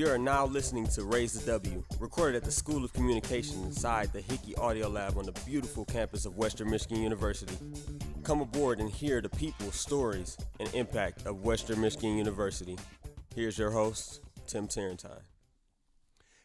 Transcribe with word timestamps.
You 0.00 0.08
are 0.08 0.16
now 0.16 0.46
listening 0.46 0.86
to 0.94 1.04
Raise 1.04 1.34
the 1.34 1.44
W, 1.52 1.84
recorded 1.98 2.34
at 2.34 2.44
the 2.44 2.50
School 2.50 2.86
of 2.86 2.92
Communication 2.94 3.62
inside 3.64 4.10
the 4.14 4.22
Hickey 4.22 4.56
Audio 4.56 4.88
Lab 4.88 5.18
on 5.18 5.26
the 5.26 5.38
beautiful 5.44 5.84
campus 5.84 6.24
of 6.24 6.38
Western 6.38 6.70
Michigan 6.70 7.02
University. 7.02 7.54
Come 8.22 8.40
aboard 8.40 8.80
and 8.80 8.88
hear 8.88 9.20
the 9.20 9.28
people, 9.28 9.70
stories, 9.70 10.38
and 10.58 10.74
impact 10.74 11.26
of 11.26 11.42
Western 11.42 11.82
Michigan 11.82 12.16
University. 12.16 12.78
Here's 13.34 13.58
your 13.58 13.72
host, 13.72 14.22
Tim 14.46 14.68
Tarentine. 14.68 15.20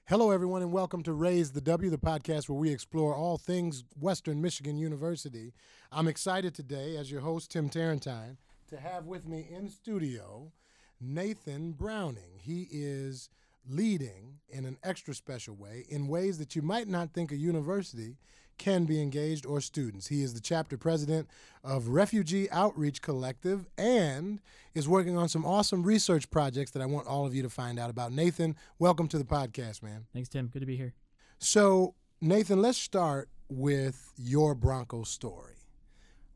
Hello, 0.03 0.31
everyone, 0.31 0.61
and 0.61 0.73
welcome 0.73 1.01
to 1.03 1.13
Raise 1.13 1.53
the 1.53 1.61
W, 1.61 1.89
the 1.89 1.97
podcast 1.97 2.49
where 2.49 2.59
we 2.59 2.71
explore 2.71 3.15
all 3.15 3.37
things 3.37 3.85
Western 3.97 4.41
Michigan 4.41 4.77
University. 4.77 5.53
I'm 5.93 6.09
excited 6.09 6.53
today, 6.53 6.97
as 6.97 7.09
your 7.09 7.21
host, 7.21 7.51
Tim 7.51 7.69
Tarentine, 7.69 8.35
to 8.67 8.75
have 8.75 9.05
with 9.05 9.25
me 9.25 9.47
in 9.49 9.69
studio 9.69 10.51
Nathan 10.99 11.71
Browning. 11.71 12.39
He 12.41 12.67
is 12.69 13.29
leading 13.69 14.39
in 14.49 14.65
an 14.65 14.77
extra 14.83 15.13
special 15.13 15.55
way 15.55 15.85
in 15.89 16.07
ways 16.07 16.37
that 16.37 16.55
you 16.55 16.61
might 16.61 16.87
not 16.87 17.13
think 17.13 17.31
a 17.31 17.35
university 17.35 18.17
can 18.57 18.85
be 18.85 19.01
engaged 19.01 19.45
or 19.45 19.59
students. 19.59 20.07
He 20.07 20.21
is 20.21 20.33
the 20.33 20.39
chapter 20.39 20.77
president 20.77 21.27
of 21.63 21.89
Refugee 21.89 22.49
Outreach 22.51 23.01
Collective 23.01 23.65
and 23.77 24.39
is 24.73 24.87
working 24.87 25.17
on 25.17 25.27
some 25.29 25.45
awesome 25.45 25.83
research 25.83 26.29
projects 26.29 26.71
that 26.71 26.81
I 26.81 26.85
want 26.85 27.07
all 27.07 27.25
of 27.25 27.35
you 27.35 27.43
to 27.43 27.49
find 27.49 27.79
out 27.79 27.89
about. 27.89 28.11
Nathan, 28.11 28.55
welcome 28.79 29.07
to 29.09 29.17
the 29.17 29.25
podcast, 29.25 29.83
man. 29.83 30.05
Thanks, 30.13 30.29
Tim. 30.29 30.47
Good 30.47 30.61
to 30.61 30.65
be 30.65 30.77
here. 30.77 30.93
So, 31.37 31.95
Nathan, 32.21 32.61
let's 32.61 32.77
start 32.77 33.29
with 33.49 34.13
your 34.17 34.55
Bronco 34.55 35.03
story. 35.03 35.55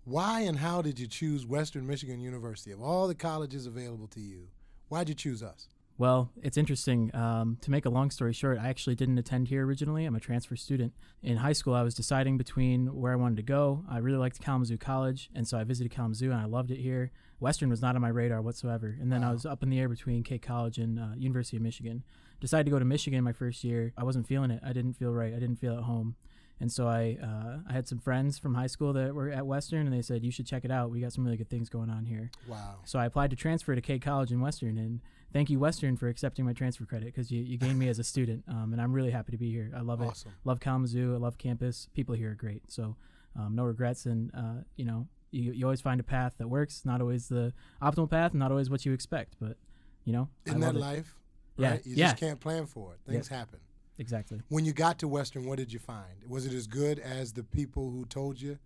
Why 0.04 0.42
and 0.42 0.58
how 0.58 0.82
did 0.82 1.00
you 1.00 1.08
choose 1.08 1.46
Western 1.46 1.88
Michigan 1.88 2.20
University? 2.20 2.72
Of 2.72 2.82
all 2.82 3.08
the 3.08 3.16
colleges 3.16 3.66
available 3.66 4.08
to 4.08 4.20
you, 4.20 4.48
why'd 4.90 5.08
you 5.08 5.16
choose 5.16 5.44
us? 5.44 5.70
Well, 6.00 6.32
it's 6.42 6.58
interesting. 6.58 7.14
Um, 7.14 7.58
to 7.60 7.70
make 7.70 7.86
a 7.86 7.90
long 7.90 8.10
story 8.10 8.32
short, 8.32 8.58
I 8.58 8.70
actually 8.70 8.96
didn't 8.96 9.18
attend 9.18 9.50
here 9.50 9.66
originally. 9.66 10.06
I'm 10.06 10.16
a 10.16 10.20
transfer 10.22 10.56
student. 10.56 10.94
In 11.22 11.36
high 11.36 11.52
school, 11.52 11.74
I 11.74 11.84
was 11.84 11.94
deciding 11.94 12.38
between 12.38 12.96
where 12.96 13.12
I 13.12 13.18
wanted 13.18 13.36
to 13.36 13.44
go. 13.44 13.84
I 13.92 13.98
really 13.98 14.18
liked 14.18 14.40
Kalamazoo 14.40 14.78
College, 14.78 15.30
and 15.36 15.46
so 15.46 15.58
I 15.58 15.66
visited 15.66 15.92
Kalamazoo, 15.92 16.32
and 16.32 16.40
I 16.40 16.46
loved 16.46 16.72
it 16.72 16.78
here. 16.78 17.12
Western 17.42 17.70
was 17.70 17.82
not 17.82 17.96
on 17.96 18.02
my 18.02 18.08
radar 18.08 18.42
whatsoever. 18.42 18.96
And 19.00 19.12
then 19.12 19.24
wow. 19.24 19.30
I 19.30 19.34
was 19.34 19.46
up 19.46 19.62
in 19.62 19.70
the 19.70 19.78
air 19.78 19.90
between 19.90 20.24
K 20.24 20.38
College 20.38 20.78
and 20.78 20.98
uh, 20.98 21.08
University 21.18 21.58
of 21.58 21.64
Michigan. 21.64 22.04
Decided 22.40 22.64
to 22.64 22.72
go 22.72 22.80
to 22.80 22.86
Michigan 22.86 23.22
my 23.22 23.34
first 23.34 23.66
year. 23.66 23.92
I 23.98 24.06
wasn't 24.06 24.26
feeling 24.26 24.52
it. 24.52 24.62
I 24.66 24.72
didn't 24.72 24.94
feel 24.94 25.12
right. 25.12 25.34
I 25.36 25.40
didn't 25.40 25.58
feel 25.58 25.78
at 25.78 25.84
home. 25.84 26.16
And 26.62 26.72
so 26.72 26.88
I 26.88 27.18
uh, 27.22 27.58
I 27.70 27.74
had 27.74 27.90
some 27.90 28.00
friends 28.00 28.38
from 28.38 28.56
high 28.56 28.68
school 28.68 28.94
that 28.94 29.14
were 29.14 29.30
at 29.30 29.46
Western, 29.46 29.86
and 29.86 29.94
they 29.94 30.02
said 30.02 30.24
you 30.24 30.32
should 30.32 30.46
check 30.46 30.64
it 30.64 30.72
out. 30.72 30.92
We 30.92 31.02
got 31.02 31.12
some 31.12 31.26
really 31.26 31.38
good 31.38 31.50
things 31.50 31.70
going 31.70 31.90
on 31.90 32.06
here. 32.06 32.32
Wow! 32.48 32.76
So 32.86 33.00
I 33.00 33.06
applied 33.06 33.30
to 33.32 33.36
transfer 33.36 33.76
to 33.76 33.82
K 33.82 34.00
College 34.00 34.32
in 34.32 34.42
Western, 34.42 34.78
and 34.78 35.00
thank 35.34 35.50
you 35.50 35.60
Western 35.60 35.98
for 35.98 36.08
accepting 36.08 36.46
my 36.46 36.54
transfer 36.54 36.86
credit 36.86 37.06
because 37.06 37.32
you, 37.32 37.42
you 37.42 37.58
gained 37.58 37.80
me 37.80 37.88
as 37.90 38.00
a 38.00 38.04
student, 38.04 38.44
um, 38.48 38.74
and 38.74 38.82
I'm 38.82 38.94
really 38.94 39.12
happy 39.12 39.32
to 39.32 39.38
be 39.38 39.52
here. 39.52 39.72
I 39.76 39.82
love 39.82 40.02
awesome. 40.02 40.32
it. 40.32 40.48
Love 40.48 40.60
Kalamazoo. 40.60 41.14
I 41.14 41.18
love 41.18 41.38
campus. 41.38 41.90
People 41.94 42.16
here 42.16 42.32
are 42.32 42.36
great. 42.36 42.64
So 42.72 42.96
um, 43.38 43.56
no 43.56 43.64
regrets, 43.64 44.06
and 44.06 44.32
uh, 44.36 44.64
you 44.76 44.86
know 44.86 45.08
you, 45.32 45.52
you 45.52 45.66
always 45.66 45.82
find 45.82 46.00
a 46.00 46.04
path 46.04 46.36
that 46.38 46.48
works. 46.48 46.84
Not 46.86 47.02
always 47.02 47.28
the 47.28 47.54
optimal 47.82 48.10
path, 48.10 48.34
not 48.34 48.52
always 48.52 48.70
what 48.70 48.86
you 48.86 48.94
expect, 48.94 49.36
but 49.40 49.58
you 50.06 50.14
know. 50.14 50.30
In 50.46 50.60
that 50.62 50.76
it. 50.76 50.80
life, 50.80 51.16
right? 51.58 51.82
Yeah, 51.86 51.92
you 51.92 51.96
yeah. 51.96 52.08
just 52.10 52.18
can't 52.18 52.40
plan 52.40 52.66
for 52.66 52.94
it. 52.94 53.00
Things 53.10 53.28
happen. 53.28 53.60
Exactly. 53.98 54.42
When 54.48 54.64
you 54.64 54.72
got 54.72 54.98
to 55.00 55.10
Western, 55.10 55.46
what 55.46 55.58
did 55.58 55.74
you 55.74 55.80
find? 55.80 56.24
Was 56.28 56.46
it 56.46 56.54
as 56.54 56.68
good 56.68 57.00
as 57.00 57.34
the 57.34 57.44
people 57.44 57.92
who 57.92 58.06
told 58.06 58.40
you? 58.40 58.58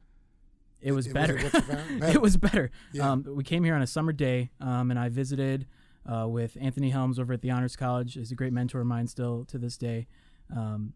It 0.80 0.91
was 0.91 1.08
it, 1.08 1.14
better. 1.14 1.36
Was 1.36 1.45
it, 1.45 1.67
better. 1.67 2.06
it, 2.11 2.22
was 2.22 2.38
better. 2.38 2.69
Yeah. 2.91 3.11
Um, 3.11 3.25
we 3.28 3.44
came 3.44 3.64
here 3.64 3.73
on 3.73 3.81
a 3.81 3.88
summer 3.88 4.11
day, 4.11 4.52
um, 4.59 4.91
and 4.91 5.00
I 5.00 5.09
visited 5.09 5.66
uh, 6.06 6.28
with 6.28 6.58
Anthony 6.59 6.90
Helms 6.90 7.20
over 7.20 7.34
at 7.34 7.42
the 7.42 7.52
Honors 7.52 7.75
College. 7.75 8.16
He's 8.16 8.31
a 8.31 8.36
great 8.36 8.53
mentor 8.53 8.81
of 8.81 8.88
mine 8.88 9.08
still 9.08 9.46
to 9.46 9.58
this 9.58 9.78
day. 9.78 10.08
Um, 10.56 10.94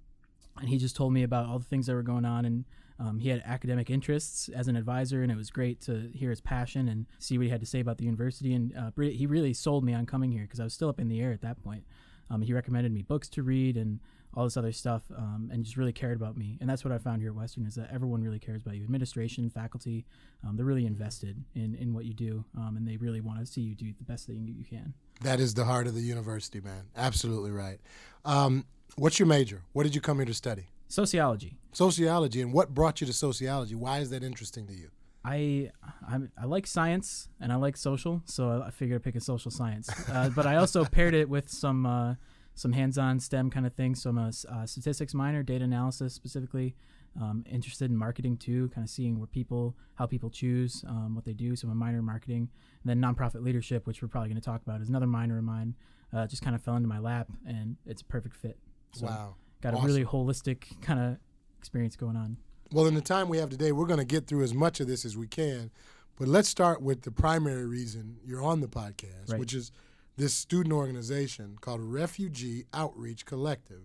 and 0.59 0.69
he 0.69 0.77
just 0.77 0.95
told 0.95 1.13
me 1.13 1.23
about 1.23 1.45
all 1.45 1.59
the 1.59 1.65
things 1.65 1.85
that 1.85 1.93
were 1.93 2.03
going 2.03 2.25
on 2.25 2.45
and 2.45 2.65
um, 2.99 3.19
he 3.19 3.29
had 3.29 3.43
academic 3.45 3.89
interests 3.89 4.49
as 4.49 4.67
an 4.67 4.75
advisor 4.75 5.21
and 5.21 5.31
it 5.31 5.37
was 5.37 5.51
great 5.51 5.79
to 5.81 6.09
hear 6.13 6.31
his 6.31 6.41
passion 6.41 6.87
and 6.87 7.05
see 7.19 7.37
what 7.37 7.45
he 7.45 7.49
had 7.51 7.59
to 7.59 7.65
say 7.65 7.79
about 7.79 7.97
the 7.97 8.05
university 8.05 8.53
and 8.53 8.75
uh, 8.75 8.89
he 8.99 9.27
really 9.27 9.53
sold 9.53 9.83
me 9.83 9.93
on 9.93 10.05
coming 10.05 10.31
here 10.31 10.43
because 10.43 10.59
i 10.59 10.63
was 10.63 10.73
still 10.73 10.89
up 10.89 10.99
in 10.99 11.07
the 11.07 11.21
air 11.21 11.31
at 11.31 11.41
that 11.41 11.63
point 11.63 11.83
um, 12.29 12.41
he 12.41 12.53
recommended 12.53 12.91
me 12.91 13.03
books 13.03 13.29
to 13.29 13.43
read 13.43 13.77
and 13.77 13.99
all 14.37 14.43
this 14.43 14.55
other 14.55 14.71
stuff, 14.71 15.01
um, 15.17 15.49
and 15.51 15.63
just 15.63 15.77
really 15.77 15.91
cared 15.91 16.15
about 16.15 16.37
me. 16.37 16.59
And 16.61 16.69
that's 16.69 16.85
what 16.85 16.91
I 16.91 16.99
found 16.99 17.21
here 17.21 17.31
at 17.31 17.35
Western 17.35 17.65
is 17.65 17.73
that 17.73 17.89
everyone 17.91 18.21
really 18.21 18.37
cares 18.37 18.61
about 18.61 18.75
you. 18.75 18.83
Administration, 18.83 19.49
faculty, 19.49 20.05
um, 20.45 20.55
they're 20.55 20.65
really 20.65 20.85
invested 20.85 21.43
in, 21.55 21.73
in 21.73 21.91
what 21.91 22.05
you 22.05 22.13
do, 22.13 22.45
um, 22.55 22.77
and 22.77 22.87
they 22.87 22.97
really 22.97 23.19
want 23.19 23.39
to 23.39 23.47
see 23.47 23.61
you 23.61 23.73
do 23.73 23.91
the 23.97 24.03
best 24.03 24.27
thing 24.27 24.53
you 24.55 24.63
can. 24.63 24.93
That 25.21 25.39
is 25.39 25.55
the 25.55 25.65
heart 25.65 25.87
of 25.87 25.95
the 25.95 26.01
university, 26.01 26.61
man. 26.61 26.83
Absolutely 26.95 27.49
right. 27.49 27.79
Um, 28.25 28.65
what's 28.95 29.17
your 29.17 29.27
major? 29.27 29.63
What 29.73 29.83
did 29.83 29.95
you 29.95 30.01
come 30.01 30.17
here 30.17 30.27
to 30.27 30.35
study? 30.35 30.67
Sociology. 30.87 31.57
Sociology, 31.73 32.39
and 32.39 32.53
what 32.53 32.75
brought 32.75 33.01
you 33.01 33.07
to 33.07 33.13
sociology? 33.13 33.73
Why 33.73 33.99
is 33.99 34.11
that 34.11 34.23
interesting 34.23 34.67
to 34.67 34.73
you? 34.73 34.91
I, 35.25 35.71
I, 36.07 36.19
I 36.39 36.45
like 36.45 36.67
science 36.67 37.27
and 37.41 37.51
I 37.51 37.55
like 37.55 37.75
social, 37.75 38.21
so 38.25 38.63
I 38.65 38.69
figured 38.69 39.01
I'd 39.01 39.03
pick 39.03 39.15
a 39.15 39.19
social 39.19 39.49
science. 39.49 39.89
Uh, 40.07 40.29
but 40.29 40.45
I 40.45 40.57
also 40.57 40.85
paired 40.85 41.15
it 41.15 41.27
with 41.27 41.49
some 41.49 41.87
uh, 41.87 42.15
some 42.57 42.73
hands-on 42.73 43.19
STEM 43.19 43.51
kind 43.51 43.65
of 43.65 43.73
things. 43.73 44.01
So 44.01 44.09
I'm 44.09 44.17
a 44.17 44.31
uh, 44.49 44.65
statistics 44.65 45.13
minor, 45.13 45.43
data 45.43 45.63
analysis 45.63 46.13
specifically. 46.13 46.75
Um, 47.19 47.43
interested 47.49 47.89
in 47.89 47.97
marketing 47.97 48.37
too, 48.37 48.69
kind 48.75 48.83
of 48.85 48.89
seeing 48.91 49.17
where 49.17 49.27
people, 49.27 49.75
how 49.95 50.05
people 50.05 50.29
choose 50.29 50.83
um, 50.87 51.15
what 51.15 51.25
they 51.25 51.33
do. 51.33 51.55
So 51.55 51.67
I'm 51.67 51.71
a 51.71 51.75
minor 51.75 51.99
in 51.99 52.05
marketing, 52.05 52.49
and 52.83 52.89
then 52.89 53.01
nonprofit 53.01 53.43
leadership, 53.43 53.87
which 53.87 54.01
we're 54.01 54.07
probably 54.07 54.29
going 54.29 54.41
to 54.41 54.45
talk 54.45 54.61
about, 54.61 54.81
is 54.81 54.89
another 54.89 55.07
minor 55.07 55.37
of 55.37 55.43
mine. 55.43 55.75
Uh, 56.13 56.27
just 56.27 56.43
kind 56.43 56.55
of 56.55 56.61
fell 56.61 56.75
into 56.75 56.87
my 56.87 56.99
lap, 56.99 57.27
and 57.47 57.75
it's 57.85 58.01
a 58.01 58.05
perfect 58.05 58.35
fit. 58.35 58.57
So 58.93 59.07
wow! 59.07 59.35
Got 59.61 59.73
awesome. 59.73 59.85
a 59.85 59.87
really 59.87 60.05
holistic 60.05 60.79
kind 60.81 60.99
of 60.99 61.17
experience 61.57 61.95
going 61.95 62.15
on. 62.15 62.37
Well, 62.71 62.85
in 62.85 62.93
the 62.93 63.01
time 63.01 63.29
we 63.29 63.37
have 63.39 63.49
today, 63.49 63.71
we're 63.71 63.87
going 63.87 63.99
to 63.99 64.05
get 64.05 64.27
through 64.27 64.43
as 64.43 64.53
much 64.53 64.79
of 64.79 64.87
this 64.87 65.03
as 65.03 65.17
we 65.17 65.27
can. 65.27 65.71
But 66.17 66.27
let's 66.27 66.49
start 66.49 66.81
with 66.81 67.01
the 67.01 67.11
primary 67.11 67.65
reason 67.65 68.17
you're 68.25 68.43
on 68.43 68.61
the 68.61 68.67
podcast, 68.67 69.31
right. 69.31 69.39
which 69.39 69.53
is 69.53 69.71
this 70.17 70.33
student 70.33 70.73
organization 70.73 71.57
called 71.61 71.81
Refugee 71.81 72.65
Outreach 72.73 73.25
Collective. 73.25 73.83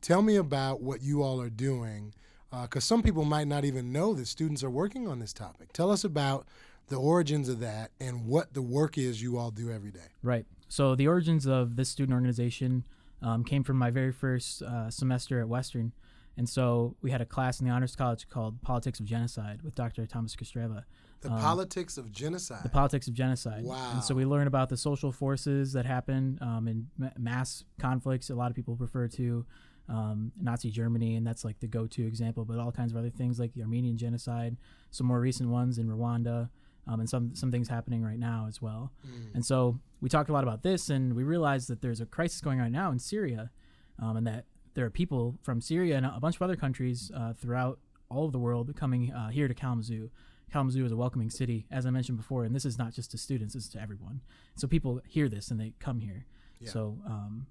Tell 0.00 0.22
me 0.22 0.36
about 0.36 0.80
what 0.80 1.02
you 1.02 1.22
all 1.22 1.40
are 1.40 1.50
doing, 1.50 2.14
because 2.50 2.84
uh, 2.84 2.86
some 2.86 3.02
people 3.02 3.24
might 3.24 3.46
not 3.46 3.64
even 3.64 3.92
know 3.92 4.14
that 4.14 4.26
students 4.26 4.64
are 4.64 4.70
working 4.70 5.06
on 5.06 5.18
this 5.18 5.32
topic. 5.32 5.72
Tell 5.72 5.90
us 5.90 6.04
about 6.04 6.46
the 6.88 6.96
origins 6.96 7.48
of 7.48 7.60
that 7.60 7.90
and 8.00 8.26
what 8.26 8.54
the 8.54 8.62
work 8.62 8.96
is 8.96 9.20
you 9.20 9.36
all 9.36 9.50
do 9.50 9.70
every 9.70 9.90
day. 9.90 10.08
Right. 10.22 10.46
So, 10.68 10.94
the 10.94 11.08
origins 11.08 11.46
of 11.46 11.76
this 11.76 11.88
student 11.88 12.14
organization 12.14 12.84
um, 13.22 13.44
came 13.44 13.62
from 13.64 13.76
my 13.76 13.90
very 13.90 14.12
first 14.12 14.62
uh, 14.62 14.90
semester 14.90 15.40
at 15.40 15.48
Western. 15.48 15.92
And 16.36 16.48
so 16.48 16.96
we 17.00 17.10
had 17.10 17.20
a 17.20 17.24
class 17.24 17.60
in 17.60 17.66
the 17.66 17.72
Honors 17.72 17.96
College 17.96 18.28
called 18.28 18.60
Politics 18.62 19.00
of 19.00 19.06
Genocide 19.06 19.62
with 19.62 19.74
Dr. 19.74 20.06
Thomas 20.06 20.36
Kostreva. 20.36 20.84
The 21.20 21.30
um, 21.30 21.40
politics 21.40 21.98
of 21.98 22.12
genocide. 22.12 22.62
The 22.62 22.68
politics 22.68 23.08
of 23.08 23.14
genocide. 23.14 23.64
Wow. 23.64 23.92
And 23.94 24.04
so 24.04 24.14
we 24.14 24.24
learn 24.24 24.46
about 24.46 24.68
the 24.68 24.76
social 24.76 25.12
forces 25.12 25.72
that 25.72 25.86
happen 25.86 26.38
um, 26.40 26.68
in 26.68 26.86
mass 27.18 27.64
conflicts. 27.78 28.30
A 28.30 28.34
lot 28.34 28.50
of 28.50 28.56
people 28.56 28.76
refer 28.76 29.08
to 29.08 29.46
um, 29.88 30.32
Nazi 30.40 30.70
Germany, 30.70 31.16
and 31.16 31.26
that's 31.26 31.44
like 31.44 31.58
the 31.60 31.66
go-to 31.66 32.06
example. 32.06 32.44
But 32.44 32.58
all 32.58 32.72
kinds 32.72 32.92
of 32.92 32.98
other 32.98 33.10
things 33.10 33.38
like 33.38 33.54
the 33.54 33.62
Armenian 33.62 33.96
genocide, 33.96 34.56
some 34.90 35.06
more 35.06 35.20
recent 35.20 35.48
ones 35.48 35.78
in 35.78 35.88
Rwanda, 35.88 36.50
um, 36.86 37.00
and 37.00 37.08
some 37.08 37.34
some 37.34 37.50
things 37.50 37.68
happening 37.68 38.02
right 38.02 38.18
now 38.18 38.46
as 38.48 38.60
well. 38.60 38.92
Mm. 39.06 39.34
And 39.34 39.46
so 39.46 39.80
we 40.00 40.08
talked 40.08 40.30
a 40.30 40.32
lot 40.32 40.44
about 40.44 40.62
this, 40.62 40.90
and 40.90 41.14
we 41.14 41.22
realized 41.22 41.68
that 41.68 41.82
there's 41.82 42.00
a 42.00 42.06
crisis 42.06 42.40
going 42.40 42.60
on 42.60 42.72
now 42.72 42.90
in 42.90 42.98
Syria, 42.98 43.50
um, 44.00 44.16
and 44.16 44.26
that 44.26 44.44
there 44.74 44.84
are 44.84 44.90
people 44.90 45.38
from 45.42 45.60
Syria 45.60 45.96
and 45.96 46.06
a 46.06 46.20
bunch 46.20 46.36
of 46.36 46.42
other 46.42 46.56
countries 46.56 47.10
uh, 47.16 47.32
throughout 47.32 47.78
all 48.08 48.26
of 48.26 48.32
the 48.32 48.38
world 48.38 48.74
coming 48.76 49.12
uh, 49.12 49.30
here 49.30 49.48
to 49.48 49.54
Kalamazoo 49.54 50.10
Kalamazoo 50.52 50.84
is 50.84 50.92
a 50.92 50.96
welcoming 50.96 51.30
city, 51.30 51.66
as 51.70 51.86
I 51.86 51.90
mentioned 51.90 52.18
before, 52.18 52.44
and 52.44 52.54
this 52.54 52.64
is 52.64 52.78
not 52.78 52.92
just 52.92 53.10
to 53.10 53.18
students; 53.18 53.54
it's 53.54 53.68
to 53.70 53.80
everyone. 53.80 54.20
So 54.56 54.66
people 54.66 55.00
hear 55.06 55.28
this 55.28 55.50
and 55.50 55.60
they 55.60 55.72
come 55.80 56.00
here. 56.00 56.26
Yeah. 56.60 56.70
So, 56.70 56.98
um, 57.06 57.46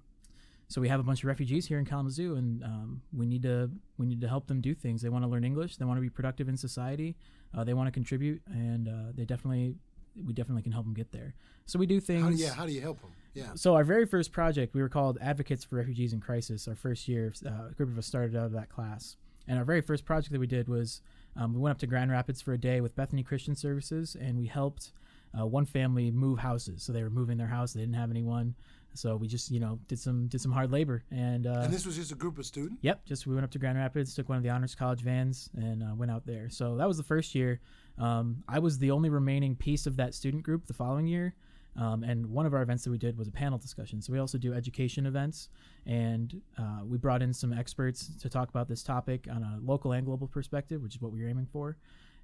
so 0.68 0.80
we 0.80 0.88
have 0.88 0.98
a 0.98 1.02
bunch 1.02 1.20
of 1.20 1.26
refugees 1.26 1.66
here 1.66 1.78
in 1.78 1.84
Kalamazoo, 1.84 2.36
and 2.36 2.64
um, 2.64 3.02
we 3.12 3.26
need 3.26 3.42
to 3.42 3.70
we 3.98 4.06
need 4.06 4.20
to 4.22 4.28
help 4.28 4.46
them 4.46 4.60
do 4.60 4.74
things. 4.74 5.02
They 5.02 5.08
want 5.08 5.24
to 5.24 5.28
learn 5.28 5.44
English. 5.44 5.76
They 5.76 5.84
want 5.84 5.98
to 5.98 6.02
be 6.02 6.10
productive 6.10 6.48
in 6.48 6.56
society. 6.56 7.16
Uh, 7.56 7.64
they 7.64 7.74
want 7.74 7.86
to 7.86 7.92
contribute, 7.92 8.40
and 8.46 8.88
uh, 8.88 9.12
they 9.14 9.24
definitely 9.24 9.76
we 10.24 10.32
definitely 10.32 10.62
can 10.62 10.72
help 10.72 10.86
them 10.86 10.94
get 10.94 11.12
there. 11.12 11.34
So 11.66 11.78
we 11.78 11.86
do 11.86 12.00
things. 12.00 12.22
How 12.22 12.30
do, 12.30 12.36
yeah, 12.36 12.54
how 12.54 12.66
do 12.66 12.72
you 12.72 12.80
help 12.80 13.00
them? 13.00 13.12
Yeah. 13.34 13.50
So 13.54 13.74
our 13.74 13.84
very 13.84 14.06
first 14.06 14.32
project, 14.32 14.74
we 14.74 14.80
were 14.80 14.88
called 14.88 15.18
Advocates 15.20 15.62
for 15.62 15.76
Refugees 15.76 16.14
in 16.14 16.20
Crisis. 16.20 16.66
Our 16.66 16.74
first 16.74 17.06
year, 17.06 17.34
uh, 17.44 17.68
a 17.70 17.74
group 17.74 17.90
of 17.90 17.98
us 17.98 18.06
started 18.06 18.34
out 18.34 18.46
of 18.46 18.52
that 18.52 18.70
class, 18.70 19.16
and 19.46 19.58
our 19.58 19.64
very 19.64 19.82
first 19.82 20.06
project 20.06 20.32
that 20.32 20.40
we 20.40 20.46
did 20.46 20.68
was 20.68 21.02
um, 21.38 21.54
we 21.54 21.60
went 21.60 21.72
up 21.72 21.78
to 21.78 21.86
Grand 21.86 22.10
Rapids 22.10 22.40
for 22.40 22.52
a 22.52 22.58
day 22.58 22.80
with 22.80 22.94
Bethany 22.96 23.22
Christian 23.22 23.54
Services, 23.54 24.16
and 24.18 24.38
we 24.38 24.46
helped 24.46 24.92
uh, 25.38 25.46
one 25.46 25.66
family 25.66 26.10
move 26.10 26.38
houses. 26.38 26.82
So 26.82 26.92
they 26.92 27.02
were 27.02 27.10
moving 27.10 27.36
their 27.36 27.46
house; 27.46 27.72
they 27.72 27.80
didn't 27.80 27.94
have 27.94 28.10
anyone. 28.10 28.54
So 28.94 29.16
we 29.16 29.28
just, 29.28 29.50
you 29.50 29.60
know, 29.60 29.78
did 29.88 29.98
some 29.98 30.26
did 30.28 30.40
some 30.40 30.52
hard 30.52 30.72
labor, 30.72 31.04
and 31.10 31.46
uh, 31.46 31.60
and 31.64 31.72
this 31.72 31.84
was 31.84 31.96
just 31.96 32.12
a 32.12 32.14
group 32.14 32.38
of 32.38 32.46
students. 32.46 32.78
Yep, 32.82 33.04
just 33.04 33.26
we 33.26 33.34
went 33.34 33.44
up 33.44 33.50
to 33.50 33.58
Grand 33.58 33.76
Rapids, 33.76 34.14
took 34.14 34.28
one 34.28 34.38
of 34.38 34.42
the 34.42 34.50
honors 34.50 34.74
college 34.74 35.00
vans, 35.00 35.50
and 35.54 35.82
uh, 35.82 35.94
went 35.94 36.10
out 36.10 36.26
there. 36.26 36.48
So 36.48 36.76
that 36.76 36.88
was 36.88 36.96
the 36.96 37.02
first 37.02 37.34
year. 37.34 37.60
Um, 37.98 38.42
I 38.48 38.58
was 38.58 38.78
the 38.78 38.90
only 38.90 39.10
remaining 39.10 39.54
piece 39.54 39.86
of 39.86 39.96
that 39.96 40.14
student 40.14 40.42
group 40.42 40.66
the 40.66 40.74
following 40.74 41.06
year. 41.06 41.34
Um, 41.78 42.02
and 42.02 42.26
one 42.26 42.46
of 42.46 42.54
our 42.54 42.62
events 42.62 42.84
that 42.84 42.90
we 42.90 42.98
did 42.98 43.18
was 43.18 43.28
a 43.28 43.32
panel 43.32 43.58
discussion. 43.58 44.00
So 44.00 44.12
we 44.12 44.18
also 44.18 44.38
do 44.38 44.54
education 44.54 45.06
events, 45.06 45.48
and 45.84 46.40
uh, 46.58 46.80
we 46.84 46.98
brought 46.98 47.22
in 47.22 47.32
some 47.32 47.52
experts 47.52 48.10
to 48.22 48.28
talk 48.28 48.48
about 48.48 48.68
this 48.68 48.82
topic 48.82 49.26
on 49.30 49.42
a 49.42 49.58
local 49.62 49.92
and 49.92 50.06
global 50.06 50.26
perspective, 50.26 50.82
which 50.82 50.94
is 50.94 51.00
what 51.00 51.12
we 51.12 51.22
were 51.22 51.28
aiming 51.28 51.46
for. 51.52 51.76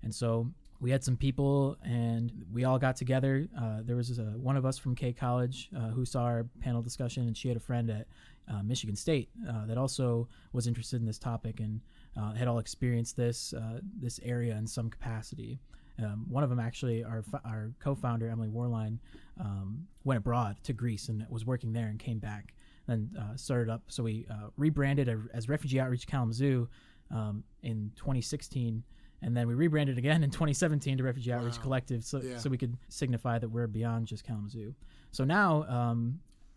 And 0.03 0.15
so 0.15 0.51
we 0.81 0.91
had 0.91 1.05
some 1.05 1.17
people, 1.17 1.77
and 1.85 2.33
we 2.53 2.65
all 2.65 2.79
got 2.79 2.97
together. 2.97 3.47
Uh, 3.57 3.81
there 3.83 3.95
was 3.95 4.19
a, 4.19 4.23
one 4.23 4.57
of 4.57 4.67
us 4.67 4.79
from 4.79 4.97
K 4.97 5.13
College 5.13 5.71
uh, 5.77 5.91
who 5.91 6.05
saw 6.05 6.23
our 6.23 6.47
panel 6.61 6.83
discussion, 6.83 7.27
and 7.27 7.37
she 7.37 7.49
had 7.49 7.57
a 7.57 7.61
friend 7.61 7.89
at 7.91 8.07
uh, 8.53 8.63
Michigan 8.63 8.97
State 8.97 9.29
uh, 9.49 9.67
that 9.67 9.79
also 9.79 10.29
was 10.53 10.67
interested 10.67 11.01
in 11.01 11.07
this 11.07 11.19
topic 11.19 11.61
and 11.61 11.81
uh, 12.17 12.33
had 12.35 12.49
all 12.49 12.59
experienced 12.59 13.17
this 13.17 13.55
this 14.01 14.21
area 14.23 14.57
in 14.57 14.67
some 14.67 14.91
capacity. 14.91 15.59
Um, 15.99 16.27
one 16.29 16.43
of 16.43 16.51
them 16.51 16.59
actually, 16.59 17.05
our 17.05 17.25
our 17.45 17.73
co-founder 17.81 18.29
Emily 18.29 18.49
Warline, 18.49 18.99
um, 19.41 19.87
went 20.05 20.19
abroad 20.19 20.57
to 20.65 20.73
Greece 20.73 21.09
and 21.09 21.27
was 21.29 21.45
working 21.45 21.73
there 21.73 21.89
and 21.89 21.99
came 21.99 22.19
back 22.19 22.55
and 22.89 23.11
uh, 23.17 23.37
started 23.37 23.71
up. 23.71 23.83
So 23.89 24.03
we 24.03 24.27
uh, 24.31 24.49
rebranded 24.57 25.15
as 25.33 25.49
Refugee 25.49 25.81
Outreach 25.81 26.07
Kalamazoo 26.07 26.69
um, 27.11 27.45
in 27.63 27.93
2016, 27.97 28.83
and 29.23 29.37
then 29.37 29.47
we 29.47 29.55
rebranded 29.55 29.99
again 29.99 30.23
in 30.23 30.31
2017 30.31 30.99
to 30.99 31.05
Refugee 31.05 31.31
wow. 31.31 31.39
Outreach 31.39 31.61
Collective, 31.61 32.05
so 32.05 32.21
yeah. 32.21 32.39
so 32.39 32.51
we 32.51 32.59
could 32.59 32.77
signify 32.89 33.39
that 33.39 33.49
we're 33.49 33.67
beyond 33.67 34.07
just 34.07 34.25
Kalamazoo. 34.25 34.75
So 35.13 35.25
now. 35.25 35.65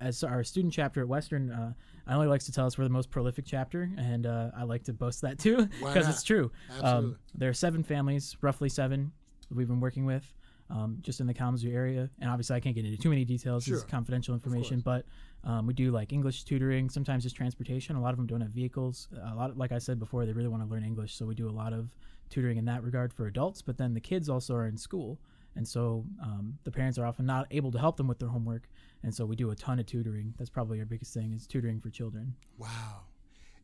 As 0.02 0.24
our 0.24 0.44
student 0.44 0.74
chapter 0.74 1.02
at 1.02 1.08
Western, 1.08 1.52
uh, 1.52 1.74
I 2.06 2.14
only 2.14 2.28
likes 2.28 2.46
to 2.46 2.52
tell 2.52 2.66
us 2.66 2.78
we're 2.78 2.84
the 2.84 2.90
most 2.90 3.10
prolific 3.10 3.46
chapter, 3.46 3.90
and 3.98 4.26
uh, 4.26 4.52
I 4.56 4.64
like 4.64 4.84
to 4.84 4.94
boast 4.94 5.22
that 5.22 5.40
too 5.40 5.66
because 5.80 6.10
it's 6.10 6.24
true. 6.24 6.52
Um, 6.82 7.18
there 7.34 7.50
are 7.50 7.54
seven 7.54 7.82
families, 7.84 8.36
roughly 8.42 8.70
seven, 8.70 9.12
we've 9.50 9.68
been 9.68 9.80
working 9.80 10.06
with 10.06 10.34
um, 10.70 10.98
just 11.02 11.20
in 11.20 11.28
the 11.28 11.34
Kalamazoo 11.34 11.72
area. 11.72 12.10
And 12.20 12.30
obviously, 12.30 12.56
I 12.56 12.60
can't 12.60 12.76
get 12.76 12.86
into 12.86 12.98
too 12.98 13.10
many 13.10 13.26
details. 13.26 13.66
Sure. 13.66 13.76
It's 13.76 13.84
confidential 13.84 14.34
information, 14.34 14.82
but 14.82 15.06
um, 15.44 15.68
we 15.68 15.74
do 15.74 15.92
like 15.92 16.12
English 16.12 16.44
tutoring. 16.44 16.90
Sometimes 16.90 17.24
just 17.24 17.36
transportation. 17.36 17.96
A 17.96 18.02
lot 18.02 18.12
of 18.12 18.18
them 18.18 18.28
don't 18.28 18.42
have 18.42 18.52
vehicles. 18.52 19.08
A 19.32 19.36
lot, 19.36 19.52
of, 19.52 19.58
like 19.58 19.72
I 19.72 19.78
said 19.78 20.00
before, 20.00 20.26
they 20.26 20.34
really 20.34 20.50
want 20.50 20.64
to 20.64 20.70
learn 20.70 20.84
English, 20.84 21.16
so 21.16 21.26
we 21.26 21.36
do 21.36 21.48
a 21.48 21.52
lot 21.52 21.74
of 21.74 21.90
tutoring 22.30 22.58
in 22.58 22.66
that 22.66 22.84
regard 22.84 23.14
for 23.14 23.28
adults. 23.28 23.62
But 23.62 23.78
then 23.78 23.94
the 23.94 24.00
kids 24.00 24.30
also 24.30 24.56
are 24.56 24.66
in 24.66 24.78
school, 24.78 25.20
and 25.56 25.68
so 25.68 26.06
um, 26.22 26.58
the 26.64 26.72
parents 26.72 26.98
are 26.98 27.06
often 27.06 27.26
not 27.26 27.48
able 27.52 27.72
to 27.72 27.80
help 27.80 27.98
them 27.98 28.08
with 28.08 28.20
their 28.20 28.30
homework, 28.30 28.68
and 29.04 29.14
so 29.14 29.26
we 29.26 29.36
do 29.36 29.52
a 29.52 29.56
ton 29.56 29.80
of 29.80 29.86
tutoring. 29.86 30.34
That's 30.38 30.50
probably 30.50 30.80
our 30.80 30.86
biggest 30.86 31.14
thing 31.14 31.34
is 31.34 31.48
tutoring 31.48 31.80
for 31.80 31.90
children. 31.90 32.36
Wow, 32.58 33.02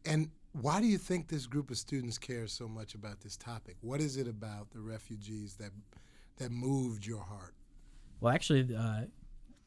and 0.06 0.30
why 0.54 0.82
do 0.82 0.88
you 0.88 0.98
think 0.98 1.28
this 1.28 1.46
group 1.46 1.72
of 1.72 1.78
students 1.78 2.18
cares 2.18 2.52
so 2.52 2.68
much 2.68 2.96
about 2.96 3.22
this 3.22 3.38
topic? 3.38 3.78
What 3.82 4.02
is 4.02 4.18
it 4.18 4.28
about 4.28 4.72
the 4.72 4.80
refugees 4.80 5.56
that 5.56 5.72
that 6.38 6.52
moved 6.52 7.06
your 7.06 7.22
heart? 7.22 7.54
Well, 8.20 8.34
actually, 8.34 8.76
uh, 8.76 9.02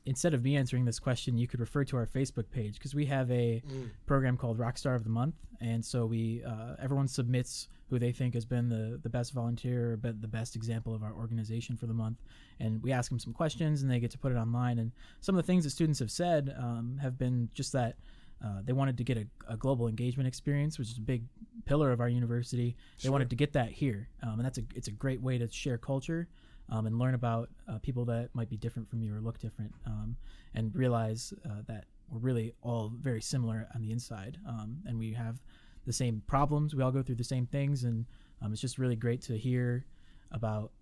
instead 0.07 0.35
of 0.35 0.43
me 0.43 0.57
answering 0.57 0.85
this 0.85 0.99
question, 0.99 1.39
you 1.39 1.47
could 1.47 1.61
refer 1.61 1.85
to 1.85 1.97
our 1.97 2.07
Facebook 2.07 2.51
page 2.51 2.75
because 2.75 2.95
we 2.95 3.07
have 3.07 3.31
a 3.31 3.63
mm. 3.67 3.91
program 4.07 4.37
called 4.37 4.59
Rockstar 4.59 4.95
of 4.95 5.05
the 5.05 5.11
Month, 5.11 5.35
and 5.61 5.85
so 5.85 6.07
we 6.07 6.43
uh, 6.45 6.77
everyone 6.81 7.09
submits 7.09 7.69
who 7.91 7.99
they 7.99 8.13
think 8.13 8.35
has 8.35 8.45
been 8.45 8.69
the, 8.69 8.99
the 9.03 9.09
best 9.09 9.33
volunteer 9.33 9.93
or 9.93 9.97
the 9.97 10.29
best 10.29 10.57
example 10.57 10.95
of 10.95 11.03
our 11.03 11.13
organization 11.13 11.77
for 11.77 11.87
the 11.87 11.95
month, 11.95 12.19
and 12.61 12.83
we 12.83 12.93
ask 12.93 13.11
them 13.11 13.19
some 13.19 13.33
questions, 13.33 13.83
and 13.83 13.91
they 13.91 14.01
get 14.01 14.11
to 14.11 14.19
put 14.19 14.33
it 14.33 14.37
online. 14.37 14.79
And 14.79 14.93
some 15.21 15.35
of 15.37 15.45
the 15.45 15.47
things 15.47 15.65
that 15.65 15.71
students 15.71 15.99
have 15.99 16.11
said 16.11 16.55
um, 16.59 16.99
have 17.01 17.19
been 17.19 17.49
just 17.55 17.73
that 17.73 17.97
uh, 18.45 18.61
they 18.65 18.73
wanted 18.73 18.99
to 18.99 19.05
get 19.05 19.17
a, 19.17 19.27
a, 19.49 19.57
global 19.57 19.89
engagement 19.89 20.27
experience, 20.27 20.79
which 20.79 20.91
is 20.91 20.99
a 20.99 21.01
big 21.01 21.25
pillar 21.65 21.93
of 21.93 22.01
our 22.01 22.09
university. 22.09 22.77
They 23.03 23.09
wanted 23.09 23.31
to 23.31 23.37
get 23.37 23.53
that 23.55 23.71
here, 23.71 24.09
um, 24.23 24.35
and 24.35 24.45
that's 24.45 24.59
a 24.59 24.63
it's 24.75 24.89
a 24.89 24.93
great 24.93 25.23
way 25.23 25.39
to 25.39 25.51
share 25.51 25.79
culture 25.79 26.29
um, 26.71 26.87
and 26.87 26.99
learn 26.99 27.15
about 27.15 27.49
uh, 27.69 27.79
people 27.79 28.05
that 28.07 28.31
might 28.35 28.49
be 28.49 28.57
different 28.57 28.89
from 28.89 29.03
you 29.03 29.15
or 29.15 29.21
look 29.21 29.39
different, 29.39 29.73
um, 29.87 30.17
and 30.55 30.75
realize 30.75 31.33
uh, 31.47 31.63
that 31.67 31.85
we're 32.09 32.21
really 32.21 32.53
all 32.63 32.93
very 33.01 33.21
similar 33.21 33.69
on 33.75 33.83
the 33.83 33.91
inside, 33.91 34.39
um, 34.49 34.79
and 34.87 34.99
we 34.99 35.13
have 35.13 35.41
the 35.87 35.93
same 35.93 36.23
problems. 36.27 36.75
We 36.75 36.83
all 36.83 36.93
go 36.93 37.03
through 37.03 37.17
the 37.17 37.25
same 37.25 37.47
things, 37.47 37.85
and 37.85 38.07
um, 38.43 38.53
it's 38.53 38.61
just 38.61 38.79
really 38.79 38.97
great 38.97 39.23
to 39.23 39.37
hear 39.37 39.85
about 40.33 40.73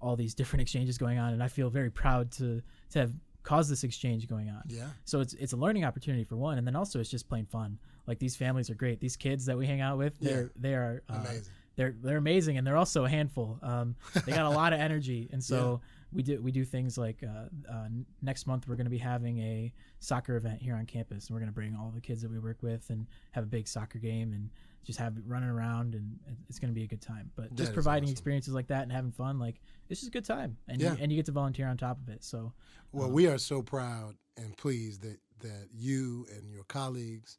all 0.00 0.16
these 0.16 0.34
different 0.34 0.60
exchanges 0.62 0.98
going 0.98 1.18
on. 1.18 1.32
And 1.32 1.42
I 1.42 1.48
feel 1.48 1.70
very 1.70 1.90
proud 1.90 2.30
to 2.32 2.62
to 2.90 2.98
have 2.98 3.12
cause 3.42 3.68
this 3.68 3.84
exchange 3.84 4.26
going 4.28 4.50
on. 4.50 4.62
Yeah. 4.66 4.88
So 5.04 5.20
it's 5.20 5.34
it's 5.34 5.52
a 5.52 5.56
learning 5.56 5.84
opportunity 5.84 6.24
for 6.24 6.36
one, 6.36 6.58
and 6.58 6.66
then 6.66 6.76
also 6.76 7.00
it's 7.00 7.10
just 7.10 7.28
plain 7.28 7.46
fun. 7.46 7.78
Like 8.06 8.18
these 8.18 8.36
families 8.36 8.70
are 8.70 8.74
great. 8.74 9.00
These 9.00 9.16
kids 9.16 9.46
that 9.46 9.56
we 9.56 9.66
hang 9.66 9.80
out 9.80 9.98
with, 9.98 10.18
they're 10.20 10.42
yeah. 10.42 10.48
they 10.56 10.74
are 10.74 11.02
uh, 11.08 11.14
amazing. 11.14 11.52
They're 11.76 11.94
they're 12.02 12.16
amazing, 12.16 12.58
and 12.58 12.66
they're 12.66 12.76
also 12.76 13.04
a 13.04 13.08
handful. 13.08 13.58
Um, 13.62 13.96
they 14.24 14.32
got 14.32 14.46
a 14.46 14.50
lot 14.50 14.72
of 14.72 14.80
energy, 14.88 15.28
and 15.32 15.42
so 15.42 15.80
yeah. 15.82 15.88
we 16.12 16.22
do 16.22 16.42
we 16.42 16.50
do 16.50 16.64
things 16.64 16.96
like 16.96 17.22
uh, 17.22 17.72
uh, 17.72 17.88
next 18.22 18.46
month 18.46 18.66
we're 18.66 18.76
going 18.76 18.86
to 18.86 18.90
be 18.90 18.98
having 18.98 19.38
a 19.38 19.72
soccer 19.98 20.36
event 20.36 20.60
here 20.60 20.74
on 20.74 20.86
campus, 20.86 21.26
and 21.26 21.34
we're 21.34 21.40
going 21.40 21.50
to 21.50 21.54
bring 21.54 21.76
all 21.76 21.92
the 21.94 22.00
kids 22.00 22.22
that 22.22 22.30
we 22.30 22.38
work 22.38 22.62
with 22.62 22.88
and 22.90 23.06
have 23.32 23.44
a 23.44 23.48
big 23.48 23.68
soccer 23.68 23.98
game 23.98 24.32
and 24.32 24.50
just 24.84 24.98
have 24.98 25.14
running 25.26 25.48
around 25.48 25.94
and 25.94 26.16
it's 26.48 26.60
going 26.60 26.70
to 26.70 26.74
be 26.74 26.84
a 26.84 26.86
good 26.86 27.02
time. 27.02 27.28
But 27.34 27.52
just 27.54 27.74
providing 27.74 28.04
awesome. 28.04 28.12
experiences 28.12 28.54
like 28.54 28.68
that 28.68 28.84
and 28.84 28.92
having 28.92 29.10
fun, 29.10 29.38
like 29.38 29.60
it's 29.90 30.00
just 30.00 30.08
a 30.08 30.12
good 30.12 30.24
time, 30.24 30.56
and 30.68 30.80
yeah. 30.80 30.92
you, 30.92 30.98
and 31.02 31.12
you 31.12 31.16
get 31.16 31.26
to 31.26 31.32
volunteer 31.32 31.66
on 31.66 31.76
top 31.76 31.98
of 32.00 32.08
it. 32.08 32.22
So, 32.24 32.52
well, 32.92 33.08
um, 33.08 33.12
we 33.12 33.26
are 33.26 33.38
so 33.38 33.62
proud 33.62 34.14
and 34.36 34.56
pleased 34.56 35.02
that 35.02 35.18
that 35.40 35.68
you 35.72 36.26
and 36.34 36.50
your 36.50 36.64
colleagues 36.64 37.38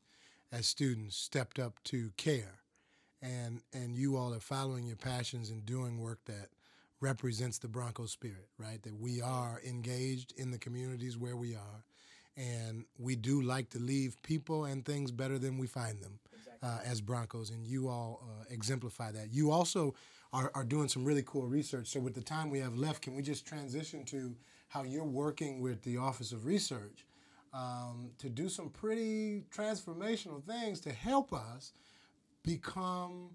as 0.51 0.67
students 0.67 1.15
stepped 1.15 1.59
up 1.59 1.81
to 1.85 2.11
care, 2.17 2.59
and 3.21 3.61
and 3.73 3.95
you 3.95 4.17
all 4.17 4.33
are 4.33 4.39
following 4.39 4.85
your 4.85 4.95
passions 4.95 5.49
and 5.49 5.65
doing 5.65 5.99
work 5.99 6.19
that 6.25 6.49
represents 6.99 7.57
the 7.59 7.67
Bronco 7.67 8.05
spirit, 8.05 8.47
right? 8.57 8.81
That 8.83 8.99
we 8.99 9.21
are 9.21 9.61
engaged 9.65 10.33
in 10.37 10.51
the 10.51 10.57
communities 10.57 11.17
where 11.17 11.35
we 11.35 11.55
are, 11.55 11.83
and 12.35 12.85
we 12.97 13.15
do 13.15 13.41
like 13.41 13.69
to 13.71 13.79
leave 13.79 14.21
people 14.23 14.65
and 14.65 14.83
things 14.83 15.11
better 15.11 15.37
than 15.37 15.57
we 15.57 15.67
find 15.67 16.01
them 16.01 16.19
uh, 16.63 16.79
as 16.85 17.01
Broncos, 17.01 17.49
and 17.49 17.65
you 17.65 17.87
all 17.87 18.23
uh, 18.23 18.45
exemplify 18.49 19.11
that. 19.11 19.33
You 19.33 19.51
also 19.51 19.95
are, 20.33 20.51
are 20.55 20.63
doing 20.63 20.87
some 20.87 21.05
really 21.05 21.23
cool 21.25 21.47
research. 21.47 21.87
So, 21.87 21.99
with 21.99 22.15
the 22.15 22.21
time 22.21 22.49
we 22.49 22.59
have 22.59 22.75
left, 22.75 23.01
can 23.01 23.15
we 23.15 23.21
just 23.21 23.45
transition 23.45 24.03
to 24.05 24.35
how 24.69 24.83
you're 24.83 25.03
working 25.03 25.61
with 25.61 25.81
the 25.83 25.97
Office 25.97 26.31
of 26.31 26.45
Research 26.45 27.05
um, 27.53 28.11
to 28.17 28.29
do 28.29 28.49
some 28.49 28.69
pretty 28.69 29.43
transformational 29.55 30.43
things 30.43 30.79
to 30.81 30.91
help 30.91 31.33
us 31.33 31.73
become 32.47 33.29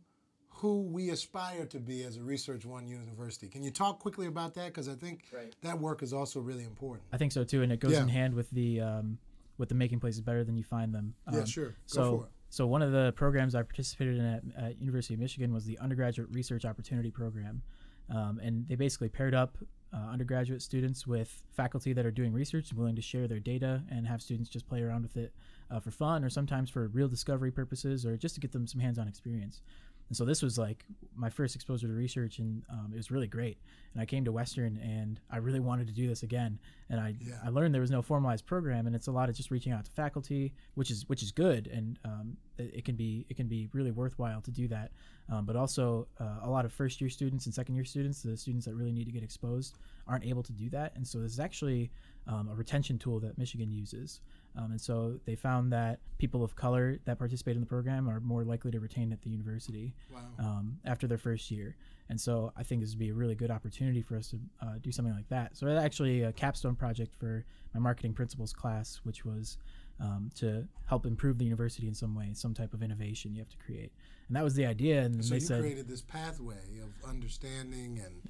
who 0.48 0.82
we 0.82 1.10
aspire 1.10 1.66
to 1.66 1.80
be 1.80 2.04
as 2.04 2.16
a 2.16 2.22
Research 2.22 2.64
One 2.64 2.86
university. 2.86 3.48
Can 3.48 3.62
you 3.62 3.70
talk 3.70 3.98
quickly 3.98 4.26
about 4.26 4.54
that? 4.54 4.66
Because 4.66 4.88
I 4.88 4.94
think 4.94 5.24
right. 5.32 5.54
that 5.62 5.78
work 5.78 6.02
is 6.02 6.12
also 6.12 6.40
really 6.40 6.64
important. 6.64 7.06
I 7.12 7.16
think 7.16 7.32
so 7.32 7.44
too, 7.44 7.62
and 7.62 7.72
it 7.72 7.80
goes 7.80 7.92
yeah. 7.92 8.02
in 8.02 8.08
hand 8.08 8.34
with 8.34 8.50
the 8.50 8.80
um, 8.80 9.18
with 9.58 9.68
the 9.68 9.74
making 9.74 10.00
places 10.00 10.20
better 10.20 10.44
than 10.44 10.56
you 10.56 10.64
find 10.64 10.94
them. 10.94 11.14
Um, 11.26 11.34
yeah, 11.34 11.44
sure. 11.44 11.68
Go 11.68 11.74
so 11.86 12.28
so 12.48 12.66
one 12.66 12.82
of 12.82 12.92
the 12.92 13.12
programs 13.16 13.54
I 13.54 13.62
participated 13.62 14.18
in 14.18 14.24
at, 14.24 14.42
at 14.56 14.80
University 14.80 15.14
of 15.14 15.20
Michigan 15.20 15.52
was 15.52 15.64
the 15.64 15.78
undergraduate 15.78 16.28
research 16.32 16.64
opportunity 16.64 17.10
program, 17.10 17.62
um, 18.10 18.40
and 18.42 18.68
they 18.68 18.76
basically 18.76 19.08
paired 19.08 19.34
up 19.34 19.56
uh, 19.92 20.10
undergraduate 20.10 20.62
students 20.62 21.06
with 21.06 21.42
faculty 21.50 21.92
that 21.92 22.06
are 22.06 22.10
doing 22.10 22.32
research 22.32 22.70
and 22.70 22.78
willing 22.78 22.96
to 22.96 23.02
share 23.02 23.28
their 23.28 23.40
data 23.40 23.82
and 23.90 24.06
have 24.06 24.22
students 24.22 24.48
just 24.48 24.66
play 24.66 24.80
around 24.82 25.02
with 25.02 25.16
it 25.16 25.34
uh, 25.72 25.80
for 25.80 25.90
fun 25.90 26.22
or 26.22 26.30
sometimes 26.30 26.70
for 26.70 26.88
real 26.88 27.08
discovery 27.08 27.50
purposes 27.50 28.04
or 28.04 28.16
just 28.16 28.34
to 28.34 28.40
get 28.40 28.52
them 28.52 28.66
some 28.66 28.80
hands-on 28.80 29.08
experience. 29.08 29.62
And 30.08 30.16
so 30.16 30.26
this 30.26 30.42
was 30.42 30.58
like 30.58 30.84
my 31.16 31.30
first 31.30 31.54
exposure 31.54 31.86
to 31.86 31.92
research, 31.94 32.38
and 32.38 32.62
um, 32.68 32.90
it 32.92 32.96
was 32.98 33.10
really 33.10 33.28
great. 33.28 33.56
And 33.94 34.02
I 34.02 34.04
came 34.04 34.26
to 34.26 34.32
Western, 34.32 34.76
and 34.76 35.18
I 35.30 35.38
really 35.38 35.60
wanted 35.60 35.86
to 35.86 35.92
do 35.94 36.06
this 36.06 36.22
again. 36.22 36.58
And 36.90 37.00
I 37.00 37.14
yeah. 37.18 37.36
I 37.42 37.48
learned 37.48 37.72
there 37.72 37.80
was 37.80 37.90
no 37.90 38.02
formalized 38.02 38.44
program, 38.44 38.86
and 38.86 38.94
it's 38.94 39.06
a 39.06 39.10
lot 39.12 39.30
of 39.30 39.34
just 39.34 39.50
reaching 39.50 39.72
out 39.72 39.86
to 39.86 39.90
faculty, 39.92 40.52
which 40.74 40.90
is 40.90 41.08
which 41.08 41.22
is 41.22 41.32
good, 41.32 41.66
and 41.66 41.98
um, 42.04 42.36
it, 42.58 42.84
can 42.84 42.96
be 42.96 43.26
it 43.28 43.36
can 43.36 43.46
be 43.46 43.68
really 43.72 43.90
worthwhile 43.90 44.40
to 44.42 44.50
do 44.50 44.68
that. 44.68 44.90
Um, 45.30 45.46
but 45.46 45.56
also 45.56 46.08
uh, 46.20 46.40
a 46.42 46.50
lot 46.50 46.64
of 46.64 46.72
first 46.72 47.00
year 47.00 47.08
students 47.08 47.46
and 47.46 47.54
second 47.54 47.74
year 47.74 47.84
students, 47.84 48.22
the 48.22 48.36
students 48.36 48.66
that 48.66 48.74
really 48.74 48.92
need 48.92 49.04
to 49.04 49.12
get 49.12 49.22
exposed, 49.22 49.78
aren't 50.06 50.24
able 50.24 50.42
to 50.42 50.52
do 50.52 50.68
that. 50.70 50.92
And 50.96 51.06
so 51.06 51.20
this 51.20 51.32
is 51.32 51.40
actually 51.40 51.90
um, 52.26 52.48
a 52.50 52.54
retention 52.54 52.98
tool 52.98 53.20
that 53.20 53.38
Michigan 53.38 53.70
uses. 53.72 54.20
Um, 54.56 54.72
and 54.72 54.80
so 54.80 55.18
they 55.24 55.34
found 55.34 55.72
that 55.72 56.00
people 56.18 56.44
of 56.44 56.54
color 56.54 56.98
that 57.06 57.18
participate 57.18 57.54
in 57.54 57.60
the 57.60 57.66
program 57.66 58.08
are 58.08 58.20
more 58.20 58.44
likely 58.44 58.70
to 58.70 58.80
retain 58.80 59.12
at 59.12 59.22
the 59.22 59.30
university 59.30 59.94
wow. 60.12 60.20
um, 60.38 60.78
after 60.84 61.06
their 61.06 61.18
first 61.18 61.50
year. 61.50 61.76
And 62.10 62.20
so 62.20 62.52
I 62.56 62.62
think 62.62 62.82
this 62.82 62.90
would 62.90 62.98
be 62.98 63.08
a 63.08 63.14
really 63.14 63.34
good 63.34 63.50
opportunity 63.50 64.02
for 64.02 64.16
us 64.16 64.28
to 64.28 64.38
uh, 64.60 64.74
do 64.82 64.92
something 64.92 65.14
like 65.14 65.28
that. 65.30 65.56
So 65.56 65.68
actually 65.68 66.22
a 66.22 66.32
capstone 66.32 66.74
project 66.74 67.14
for 67.18 67.44
my 67.72 67.80
marketing 67.80 68.12
principles 68.12 68.52
class, 68.52 69.00
which 69.04 69.24
was 69.24 69.56
um, 70.00 70.30
to 70.36 70.66
help 70.86 71.06
improve 71.06 71.38
the 71.38 71.44
university 71.44 71.86
in 71.86 71.94
some 71.94 72.14
way, 72.14 72.30
some 72.34 72.54
type 72.54 72.74
of 72.74 72.82
innovation 72.82 73.34
you 73.34 73.40
have 73.40 73.48
to 73.48 73.56
create. 73.58 73.92
And 74.28 74.36
that 74.36 74.44
was 74.44 74.54
the 74.54 74.66
idea. 74.66 75.02
And 75.02 75.24
so 75.24 75.30
they 75.30 75.36
you 75.36 75.40
said, 75.40 75.60
created 75.60 75.88
this 75.88 76.02
pathway 76.02 76.80
of 76.82 77.08
understanding 77.08 78.00
and 78.04 78.22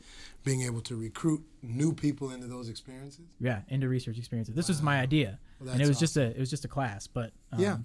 being 0.45 0.63
able 0.63 0.81
to 0.83 0.97
recruit 0.97 1.43
new 1.63 1.93
people 1.93 2.31
into 2.31 2.47
those 2.47 2.69
experiences. 2.69 3.27
Yeah, 3.41 3.61
into 3.69 3.89
research 3.89 4.19
experiences. 4.19 4.55
This 4.55 4.69
wow. 4.69 4.73
was 4.73 4.83
my 4.83 5.01
idea, 5.01 5.39
well, 5.61 5.71
and 5.71 5.81
it 5.81 5.87
was 5.87 5.99
awesome. 5.99 6.05
just 6.05 6.17
a 6.17 6.23
it 6.37 6.41
was 6.41 6.51
just 6.51 6.65
a 6.65 6.69
class, 6.69 7.07
but 7.07 7.33
um, 7.53 7.61
yeah. 7.61 7.77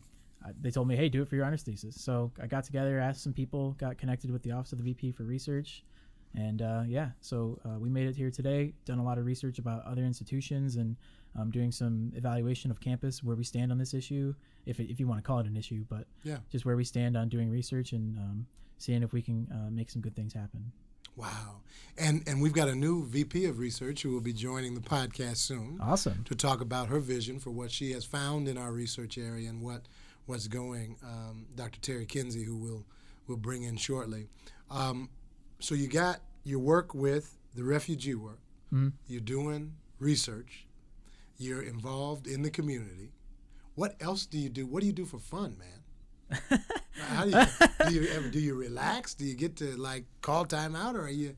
I, 0.45 0.49
they 0.61 0.71
told 0.71 0.87
me, 0.87 0.95
hey, 0.95 1.09
do 1.09 1.21
it 1.21 1.27
for 1.27 1.35
your 1.35 1.45
honors 1.45 1.63
thesis. 1.63 1.99
So 1.99 2.31
I 2.41 2.47
got 2.47 2.63
together, 2.63 2.99
asked 2.99 3.23
some 3.23 3.33
people, 3.33 3.71
got 3.73 3.97
connected 3.97 4.31
with 4.31 4.43
the 4.43 4.51
office 4.51 4.71
of 4.71 4.79
the 4.79 4.83
VP 4.83 5.11
for 5.11 5.23
research, 5.23 5.83
and 6.35 6.61
uh, 6.61 6.83
yeah, 6.87 7.09
so 7.21 7.59
uh, 7.65 7.79
we 7.79 7.89
made 7.89 8.07
it 8.07 8.15
here 8.15 8.31
today. 8.31 8.73
Done 8.85 8.99
a 8.99 9.03
lot 9.03 9.17
of 9.17 9.25
research 9.25 9.59
about 9.59 9.85
other 9.85 10.03
institutions 10.03 10.75
and 10.75 10.95
um, 11.37 11.51
doing 11.51 11.71
some 11.71 12.11
evaluation 12.15 12.71
of 12.71 12.79
campus, 12.79 13.23
where 13.23 13.35
we 13.35 13.43
stand 13.43 13.71
on 13.71 13.77
this 13.77 13.93
issue, 13.93 14.33
if, 14.65 14.79
if 14.79 14.99
you 14.99 15.07
want 15.07 15.19
to 15.19 15.23
call 15.27 15.39
it 15.39 15.45
an 15.45 15.55
issue, 15.55 15.85
but 15.89 16.07
Yeah. 16.23 16.37
just 16.51 16.65
where 16.65 16.75
we 16.75 16.83
stand 16.83 17.15
on 17.15 17.29
doing 17.29 17.49
research 17.49 17.93
and 17.93 18.17
um, 18.17 18.47
seeing 18.77 19.03
if 19.03 19.13
we 19.13 19.21
can 19.21 19.47
uh, 19.51 19.69
make 19.69 19.89
some 19.89 20.01
good 20.01 20.15
things 20.15 20.33
happen. 20.33 20.71
Wow. 21.15 21.61
And 21.97 22.21
and 22.27 22.41
we've 22.43 22.53
got 22.53 22.67
a 22.67 22.75
new 22.75 23.03
VP 23.05 23.45
of 23.45 23.57
research 23.57 24.03
who 24.03 24.11
will 24.11 24.21
be 24.21 24.33
joining 24.33 24.75
the 24.75 24.81
podcast 24.81 25.37
soon 25.37 25.79
Awesome. 25.81 26.23
to 26.25 26.35
talk 26.35 26.61
about 26.61 26.89
her 26.89 26.99
vision 26.99 27.39
for 27.39 27.49
what 27.49 27.71
she 27.71 27.91
has 27.93 28.05
found 28.05 28.47
in 28.47 28.55
our 28.55 28.71
research 28.71 29.17
area 29.17 29.49
and 29.49 29.61
what 29.63 29.87
what's 30.27 30.47
going. 30.47 30.97
Um, 31.03 31.47
Dr. 31.55 31.79
Terri 31.79 32.05
Kinzy, 32.05 32.45
who 32.45 32.55
will 32.55 32.85
will 33.25 33.37
bring 33.37 33.63
in 33.63 33.77
shortly. 33.77 34.27
Um, 34.69 35.09
so 35.59 35.73
you 35.73 35.87
got 35.87 36.19
your 36.43 36.59
work 36.59 36.93
with 36.93 37.35
the 37.55 37.63
refugee 37.63 38.13
work. 38.13 38.39
Mhm. 38.71 38.91
You're 39.07 39.21
doing 39.21 39.73
research. 39.97 40.66
You're 41.37 41.61
involved 41.61 42.27
in 42.27 42.41
the 42.41 42.49
community. 42.49 43.11
What 43.75 43.95
else 43.99 44.25
do 44.25 44.37
you 44.37 44.49
do? 44.49 44.65
What 44.65 44.81
do 44.81 44.87
you 44.87 44.93
do 44.93 45.05
for 45.05 45.19
fun, 45.19 45.57
man? 45.57 46.59
How 46.99 47.25
do 47.25 47.29
you, 47.29 47.45
do 47.87 47.93
you 47.93 48.07
ever 48.11 48.27
do 48.29 48.39
you 48.39 48.55
relax? 48.55 49.13
Do 49.13 49.25
you 49.25 49.35
get 49.35 49.55
to 49.57 49.77
like 49.77 50.05
call 50.21 50.45
time 50.45 50.75
out, 50.75 50.95
or 50.95 51.03
are 51.03 51.09
you 51.09 51.35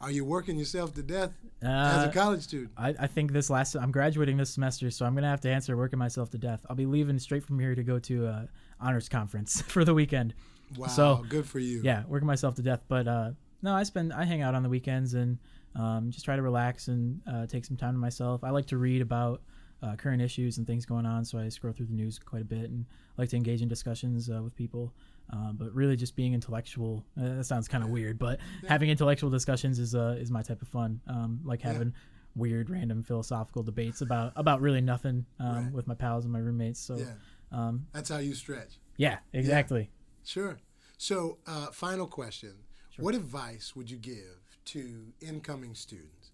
are 0.00 0.10
you 0.10 0.24
working 0.24 0.58
yourself 0.58 0.94
to 0.94 1.02
death 1.02 1.32
as 1.62 1.68
Uh, 1.68 2.08
a 2.10 2.12
college 2.12 2.42
student? 2.42 2.70
I, 2.76 2.94
I 2.98 3.06
think 3.06 3.32
this 3.32 3.48
last 3.48 3.74
I'm 3.76 3.92
graduating 3.92 4.36
this 4.36 4.50
semester, 4.50 4.90
so 4.90 5.06
I'm 5.06 5.14
gonna 5.14 5.28
have 5.28 5.40
to 5.42 5.50
answer 5.50 5.76
working 5.76 5.98
myself 5.98 6.30
to 6.30 6.38
death. 6.38 6.66
I'll 6.68 6.76
be 6.76 6.86
leaving 6.86 7.18
straight 7.18 7.44
from 7.44 7.58
here 7.58 7.74
to 7.74 7.82
go 7.82 7.98
to 8.00 8.26
a 8.26 8.48
honors 8.80 9.08
conference 9.08 9.62
for 9.66 9.84
the 9.84 9.94
weekend. 9.94 10.34
Wow, 10.76 10.88
so, 10.88 11.24
good 11.28 11.46
for 11.46 11.60
you. 11.60 11.80
Yeah, 11.84 12.02
working 12.08 12.26
myself 12.26 12.56
to 12.56 12.62
death. 12.62 12.82
But 12.88 13.06
uh, 13.06 13.30
no, 13.62 13.74
I 13.74 13.84
spend 13.84 14.12
I 14.12 14.24
hang 14.24 14.42
out 14.42 14.54
on 14.54 14.62
the 14.62 14.68
weekends 14.68 15.14
and 15.14 15.38
um, 15.78 16.10
just 16.10 16.24
try 16.24 16.36
to 16.36 16.42
relax 16.42 16.88
and 16.88 17.20
uh, 17.30 17.46
take 17.46 17.64
some 17.64 17.76
time 17.76 17.94
to 17.94 17.98
myself. 17.98 18.42
I 18.44 18.50
like 18.50 18.66
to 18.66 18.78
read 18.78 19.02
about 19.02 19.42
uh, 19.82 19.94
current 19.96 20.22
issues 20.22 20.58
and 20.58 20.66
things 20.66 20.86
going 20.86 21.04
on, 21.06 21.24
so 21.24 21.38
I 21.38 21.48
scroll 21.50 21.72
through 21.74 21.86
the 21.86 21.92
news 21.94 22.18
quite 22.18 22.42
a 22.42 22.46
bit 22.46 22.70
and 22.70 22.86
like 23.18 23.28
to 23.30 23.36
engage 23.36 23.60
in 23.62 23.68
discussions 23.68 24.30
uh, 24.30 24.42
with 24.42 24.54
people. 24.56 24.94
Um, 25.32 25.56
but 25.58 25.74
really, 25.74 25.96
just 25.96 26.16
being 26.16 26.34
intellectual. 26.34 27.04
Uh, 27.20 27.36
that 27.36 27.44
sounds 27.44 27.68
kind 27.68 27.82
of 27.84 27.90
weird, 27.90 28.18
but 28.18 28.38
having 28.68 28.88
intellectual 28.90 29.28
discussions 29.28 29.78
is 29.78 29.94
uh, 29.94 30.16
is 30.18 30.30
my 30.30 30.42
type 30.42 30.62
of 30.62 30.68
fun. 30.68 31.00
Um, 31.06 31.40
like 31.44 31.60
Yeah. 31.62 31.72
having 31.72 31.92
weird, 32.36 32.70
random 32.70 33.02
philosophical 33.02 33.62
debates 33.62 34.00
about 34.02 34.32
about 34.36 34.60
really 34.60 34.80
nothing 34.80 35.26
um, 35.40 35.64
Right. 35.64 35.72
with 35.72 35.86
my 35.86 35.94
pals 35.94 36.24
and 36.24 36.32
my 36.32 36.38
roommates. 36.38 36.78
So, 36.80 36.98
Yeah, 36.98 37.14
um, 37.50 37.86
that's 37.92 38.08
how 38.08 38.18
you 38.18 38.34
stretch. 38.34 38.78
yeah, 38.96 39.18
exactly. 39.32 39.90
Sure. 40.24 40.58
So, 40.96 41.38
uh, 41.46 41.66
final 41.72 42.06
question: 42.06 42.52
What 42.98 43.14
advice 43.14 43.74
would 43.76 43.90
you 43.90 43.98
give 43.98 44.40
to 44.66 45.12
incoming 45.20 45.74
students? 45.74 46.30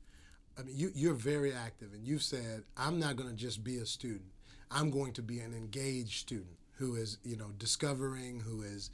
I 0.59 0.62
mean, 0.62 0.77
you, 0.77 0.91
you're 0.95 1.15
very 1.15 1.53
active, 1.53 1.93
and 1.95 2.07
you've 2.07 2.23
said, 2.23 2.65
"I'm 2.77 2.99
not 2.99 3.17
going 3.17 3.31
to 3.31 3.37
just 3.37 3.65
be 3.65 3.79
a 3.79 3.87
student. 3.87 4.33
I'm 4.71 4.91
going 4.91 5.12
to 5.15 5.23
be 5.23 5.41
an 5.41 5.55
engaged 5.55 6.21
student 6.21 6.57
who 6.77 6.97
is, 6.97 7.19
you 7.25 7.37
know, 7.37 7.51
discovering, 7.59 8.41
who 8.41 8.62
is 8.62 8.91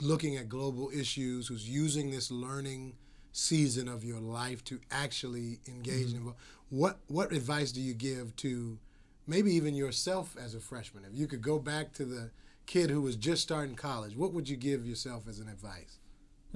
looking 0.00 0.36
at 0.36 0.48
global 0.48 0.90
issues, 0.90 1.48
who's 1.48 1.68
using 1.68 2.10
this 2.10 2.30
learning 2.30 2.94
season 3.32 3.88
of 3.88 4.04
your 4.04 4.20
life 4.20 4.64
to 4.64 4.80
actually 4.90 5.60
engage 5.68 6.08
mm-hmm. 6.08 6.28
in. 6.28 6.34
What 6.70 6.98
what 7.06 7.32
advice 7.32 7.72
do 7.72 7.80
you 7.80 7.94
give 7.94 8.34
to 8.36 8.78
maybe 9.26 9.52
even 9.54 9.74
yourself 9.74 10.36
as 10.42 10.54
a 10.54 10.60
freshman? 10.60 11.04
If 11.04 11.18
you 11.18 11.26
could 11.26 11.42
go 11.42 11.58
back 11.58 11.92
to 11.94 12.04
the 12.04 12.30
kid 12.66 12.90
who 12.90 13.02
was 13.02 13.16
just 13.16 13.42
starting 13.42 13.74
college, 13.74 14.16
what 14.16 14.32
would 14.32 14.48
you 14.48 14.56
give 14.56 14.86
yourself 14.86 15.28
as 15.28 15.38
an 15.38 15.48
advice? 15.48 15.98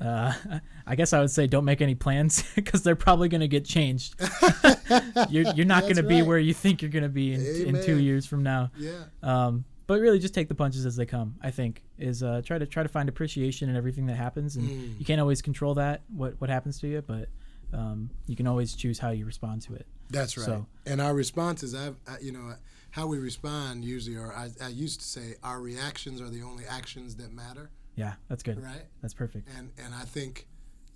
Uh, 0.01 0.33
I 0.87 0.95
guess 0.97 1.13
I 1.13 1.21
would 1.21 1.31
say 1.31 1.47
don't 1.47 1.65
make 1.65 1.81
any 1.81 1.95
plans 1.95 2.43
because 2.55 2.83
they're 2.83 2.97
probably 2.97 3.29
going 3.29 3.41
to 3.41 3.49
get 3.49 3.65
changed. 3.65 4.15
you're, 5.31 5.53
you're 5.55 5.67
not 5.67 5.83
going 5.83 5.97
to 5.97 6.03
be 6.03 6.17
right. 6.21 6.27
where 6.27 6.39
you 6.39 6.55
think 6.55 6.83
you're 6.83 6.91
going 6.91 7.03
to 7.03 7.09
be 7.09 7.35
in, 7.35 7.75
in 7.77 7.85
two 7.85 7.99
years 7.99 8.27
from 8.27 8.43
now. 8.43 8.71
Yeah. 8.77 9.05
Um, 9.23 9.65
but 9.87 10.01
really, 10.01 10.19
just 10.19 10.33
take 10.35 10.49
the 10.49 10.55
punches 10.55 10.87
as 10.87 10.97
they 10.97 11.05
come. 11.05 11.35
I 11.43 11.51
think 11.51 11.83
is 11.99 12.23
uh, 12.23 12.41
try 12.45 12.57
to 12.59 12.67
try 12.67 12.83
to 12.83 12.89
find 12.89 13.09
appreciation 13.09 13.69
in 13.69 13.77
everything 13.77 14.07
that 14.07 14.17
happens, 14.17 14.57
and 14.57 14.69
Mm. 14.69 14.99
you 14.99 15.05
can't 15.05 15.21
always 15.21 15.43
control 15.43 15.75
that 15.75 16.03
what 16.09 16.41
what 16.41 16.49
happens 16.49 16.79
to 16.81 16.89
you, 16.89 17.03
but 17.03 17.29
um, 17.75 18.09
you 18.27 18.37
can 18.37 18.47
always 18.47 18.75
choose 18.75 18.99
how 18.99 19.11
you 19.11 19.27
respond 19.27 19.61
to 19.63 19.75
it. 19.75 19.87
That's 20.09 20.37
right. 20.39 20.47
So- 20.47 20.67
and 20.87 21.01
our 21.01 21.15
responses, 21.15 21.75
I've, 21.75 21.97
I, 22.07 22.19
you 22.21 22.33
know, 22.33 22.55
how 22.91 23.07
we 23.07 23.19
respond 23.19 23.85
usually 23.85 24.17
are, 24.17 24.33
I, 24.33 24.51
I 24.63 24.69
used 24.69 25.01
to 25.01 25.07
say, 25.07 25.35
our 25.43 25.61
reactions 25.61 26.21
are 26.21 26.29
the 26.31 26.43
only 26.43 26.65
actions 26.67 27.17
that 27.17 27.33
matter, 27.33 27.71
Yeah, 27.95 28.15
that's 28.29 28.43
good. 28.43 28.63
right? 28.63 28.87
That's 29.01 29.15
perfect. 29.15 29.49
And 29.57 29.71
and 29.85 29.95
I 29.95 30.05
think 30.05 30.47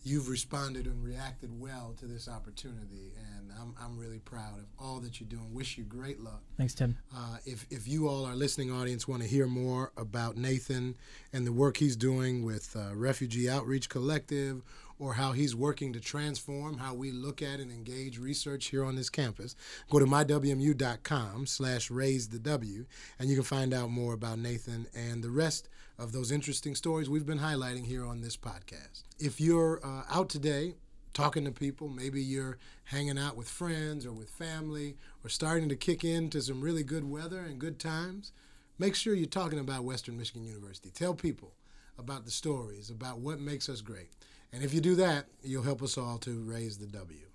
you've 0.06 0.28
responded 0.28 0.86
and 0.86 1.02
reacted 1.04 1.50
well 1.60 1.94
to 1.98 2.06
this 2.06 2.28
opportunity, 2.28 3.12
and 3.34 3.50
I'm, 3.60 3.74
I'm 3.82 3.98
really 3.98 4.20
proud 4.20 4.58
of 4.60 4.66
all 4.78 5.00
that 5.00 5.18
you're 5.18 5.28
doing. 5.28 5.52
Wish 5.52 5.76
you 5.76 5.82
great 5.82 6.20
luck. 6.20 6.42
Thanks, 6.56 6.74
Tim. 6.74 6.96
Uh, 7.12 7.38
if, 7.44 7.66
if 7.70 7.88
you 7.88 8.06
all, 8.06 8.24
our 8.24 8.36
listening 8.36 8.70
audience, 8.70 9.08
want 9.08 9.22
to 9.22 9.28
hear 9.28 9.48
more 9.48 9.90
about 9.96 10.36
Nathan 10.36 10.94
and 11.32 11.44
the 11.44 11.52
work 11.52 11.78
he's 11.78 11.96
doing 11.96 12.44
with 12.44 12.76
uh, 12.76 12.94
Refugee 12.94 13.50
Outreach 13.50 13.88
Collective 13.88 14.62
or 14.98 15.14
how 15.14 15.32
he's 15.32 15.54
working 15.54 15.92
to 15.92 16.00
transform 16.00 16.78
how 16.78 16.94
we 16.94 17.10
look 17.10 17.42
at 17.42 17.60
and 17.60 17.70
engage 17.70 18.18
research 18.18 18.66
here 18.66 18.84
on 18.84 18.96
this 18.96 19.10
campus, 19.10 19.54
go 19.90 19.98
to 19.98 20.06
mywmu.com 20.06 21.46
slash 21.46 21.90
raise 21.90 22.28
the 22.28 22.38
W, 22.38 22.86
and 23.18 23.28
you 23.28 23.36
can 23.36 23.44
find 23.44 23.74
out 23.74 23.90
more 23.90 24.14
about 24.14 24.38
Nathan 24.38 24.86
and 24.94 25.22
the 25.22 25.30
rest 25.30 25.68
of 25.98 26.12
those 26.12 26.30
interesting 26.30 26.74
stories 26.74 27.08
we've 27.08 27.26
been 27.26 27.38
highlighting 27.38 27.86
here 27.86 28.04
on 28.04 28.20
this 28.20 28.36
podcast. 28.36 29.02
If 29.18 29.40
you're 29.40 29.80
uh, 29.84 30.02
out 30.10 30.28
today 30.28 30.74
talking 31.16 31.46
to 31.46 31.50
people. 31.50 31.88
Maybe 31.88 32.20
you're 32.20 32.58
hanging 32.84 33.18
out 33.18 33.38
with 33.38 33.48
friends 33.48 34.04
or 34.04 34.12
with 34.12 34.28
family 34.28 34.96
or 35.24 35.30
starting 35.30 35.68
to 35.70 35.74
kick 35.74 36.04
into 36.04 36.42
some 36.42 36.60
really 36.60 36.82
good 36.82 37.10
weather 37.10 37.40
and 37.40 37.58
good 37.58 37.78
times. 37.78 38.32
Make 38.78 38.94
sure 38.94 39.14
you're 39.14 39.26
talking 39.26 39.58
about 39.58 39.84
Western 39.84 40.18
Michigan 40.18 40.44
University. 40.44 40.90
Tell 40.90 41.14
people 41.14 41.54
about 41.98 42.26
the 42.26 42.30
stories, 42.30 42.90
about 42.90 43.20
what 43.20 43.40
makes 43.40 43.70
us 43.70 43.80
great. 43.80 44.10
And 44.52 44.62
if 44.62 44.72
you 44.72 44.80
do 44.80 44.94
that, 44.96 45.26
you'll 45.42 45.62
help 45.62 45.82
us 45.82 45.98
all 45.98 46.18
to 46.18 46.40
raise 46.42 46.78
the 46.78 46.86
W. 46.86 47.26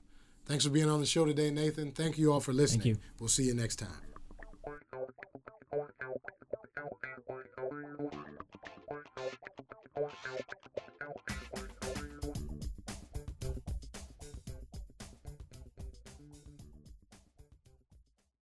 Thanks 0.46 0.66
for 0.66 0.72
being 0.72 0.90
on 0.90 1.00
the 1.00 1.06
show 1.06 1.26
today, 1.26 1.52
Nathan. 1.52 1.92
Thank 1.92 2.18
you 2.18 2.34
all 2.34 2.40
for 2.40 2.54
listening. 2.54 2.88
you. 2.88 2.98
We'll 3.20 3.30
see 3.30 3.44
you 3.44 3.54
next 3.54 3.78
time. 3.78 3.90
Thank. 10.26 10.61